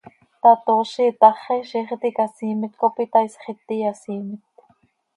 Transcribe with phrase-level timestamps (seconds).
[0.43, 4.53] tatoozi itaxi, ziix iti icasiimet cop itaaisx, iti yasiimet.